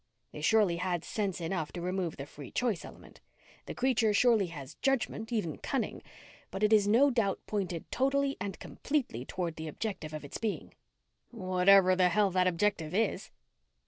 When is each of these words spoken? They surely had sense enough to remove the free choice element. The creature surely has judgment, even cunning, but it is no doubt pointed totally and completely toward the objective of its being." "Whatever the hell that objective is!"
They 0.31 0.41
surely 0.41 0.77
had 0.77 1.03
sense 1.03 1.39
enough 1.39 1.71
to 1.73 1.79
remove 1.79 2.17
the 2.17 2.25
free 2.25 2.49
choice 2.49 2.83
element. 2.83 3.21
The 3.67 3.75
creature 3.75 4.15
surely 4.15 4.47
has 4.47 4.73
judgment, 4.81 5.31
even 5.31 5.59
cunning, 5.59 6.01
but 6.49 6.63
it 6.63 6.73
is 6.73 6.87
no 6.87 7.11
doubt 7.11 7.39
pointed 7.45 7.85
totally 7.91 8.35
and 8.41 8.57
completely 8.57 9.25
toward 9.25 9.57
the 9.57 9.67
objective 9.67 10.11
of 10.11 10.25
its 10.25 10.39
being." 10.39 10.73
"Whatever 11.29 11.95
the 11.95 12.09
hell 12.09 12.31
that 12.31 12.47
objective 12.47 12.95
is!" 12.95 13.29